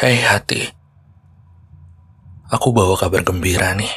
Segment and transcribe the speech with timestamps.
[0.00, 0.64] Hei hati,
[2.48, 3.92] aku bawa kabar gembira nih.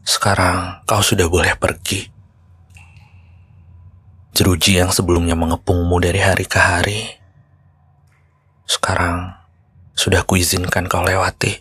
[0.00, 2.08] Sekarang kau sudah boleh pergi.
[4.32, 7.20] Jeruji yang sebelumnya mengepungmu dari hari ke hari,
[8.64, 9.36] sekarang
[9.92, 11.60] sudah kuizinkan kau lewati.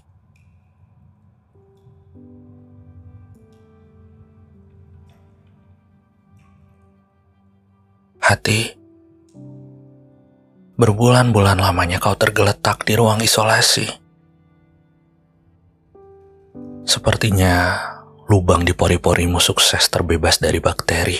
[8.23, 8.71] Hati,
[10.77, 13.89] berbulan-bulan lamanya kau tergeletak di ruang isolasi.
[16.85, 17.81] Sepertinya
[18.29, 21.17] lubang di pori-porimu sukses terbebas dari bakteri.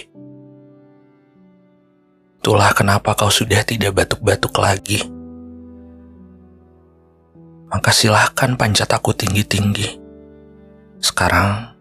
[2.38, 5.02] Itulah kenapa kau sudah tidak batuk-batuk lagi.
[7.68, 10.00] Maka silahkan panjat aku tinggi-tinggi.
[11.02, 11.76] Sekarang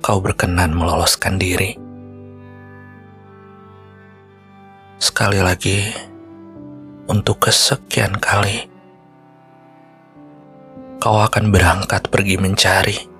[0.00, 1.76] kau berkenan meloloskan diri.
[4.96, 5.92] Sekali lagi,
[7.08, 8.68] untuk kesekian kali,
[11.00, 13.18] kau akan berangkat pergi mencari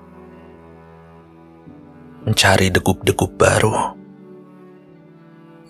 [2.29, 3.95] mencari degup-degup baru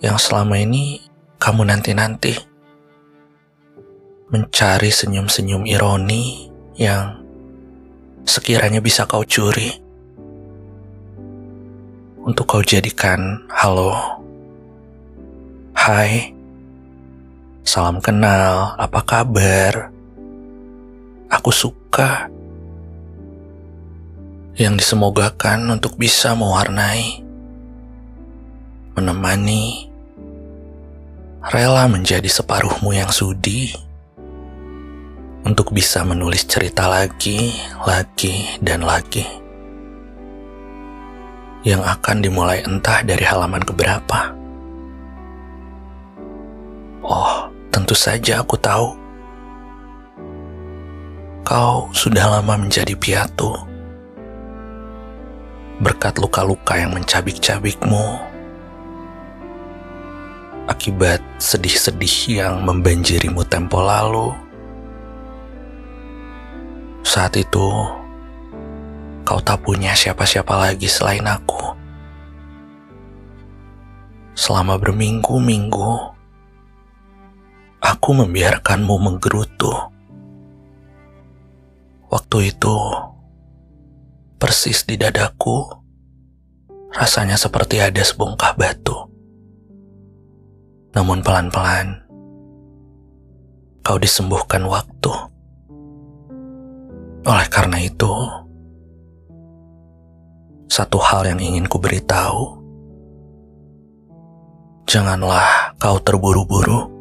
[0.04, 1.00] yang selama ini
[1.40, 2.36] kamu nanti-nanti.
[4.30, 7.18] Mencari senyum-senyum ironi yang
[8.22, 9.74] sekiranya bisa kau curi.
[12.20, 14.20] Untuk kau jadikan halo,
[15.74, 16.30] hai,
[17.70, 19.94] salam kenal, apa kabar?
[21.30, 22.26] Aku suka
[24.58, 27.22] yang disemogakan untuk bisa mewarnai,
[28.98, 29.86] menemani,
[31.46, 33.70] rela menjadi separuhmu yang sudi
[35.46, 37.54] untuk bisa menulis cerita lagi,
[37.86, 39.22] lagi, dan lagi
[41.62, 44.39] yang akan dimulai entah dari halaman keberapa.
[47.90, 48.94] Tentu saja aku tahu.
[51.42, 53.50] Kau sudah lama menjadi piatu.
[55.82, 58.14] Berkat luka-luka yang mencabik-cabikmu,
[60.70, 64.38] akibat sedih-sedih yang membanjirimu tempo lalu.
[67.02, 67.74] Saat itu,
[69.26, 71.74] kau tak punya siapa-siapa lagi selain aku.
[74.38, 76.19] Selama berminggu-minggu,
[78.00, 79.68] aku membiarkanmu menggerutu.
[82.08, 82.76] Waktu itu,
[84.40, 85.68] persis di dadaku,
[86.96, 89.10] rasanya seperti ada sebongkah batu
[90.90, 92.02] namun pelan-pelan
[93.86, 95.12] kau disembuhkan waktu.
[97.24, 98.10] Oleh karena itu,
[100.66, 102.58] satu hal yang ingin ku beritahu,
[104.88, 106.99] janganlah kau terburu-buru.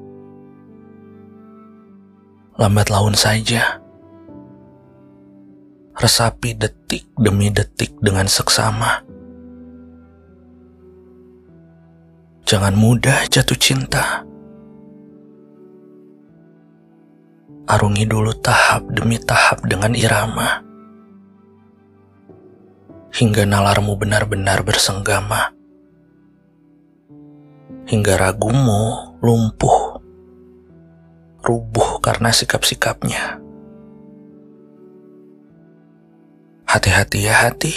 [2.59, 3.79] Lambat laun saja.
[5.95, 9.09] Resapi detik demi detik dengan seksama
[12.49, 14.25] Jangan mudah jatuh cinta.
[17.69, 20.57] Arungi dulu tahap demi tahap dengan irama.
[23.13, 25.53] Hingga nalarmu benar-benar bersenggama.
[27.85, 29.88] Hingga ragumu lumpuh.
[31.49, 33.41] Rubuh karena sikap-sikapnya.
[36.69, 37.73] Hati-hati ya hati.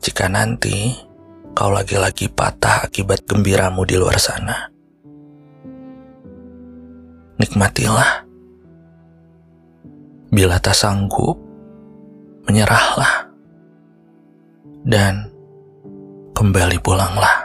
[0.00, 0.96] Jika nanti
[1.52, 4.72] kau lagi-lagi patah akibat gembiramu di luar sana.
[7.36, 8.24] Nikmatilah.
[10.32, 11.36] Bila tak sanggup,
[12.48, 13.28] menyerahlah.
[14.88, 15.28] Dan
[16.32, 17.43] kembali pulanglah.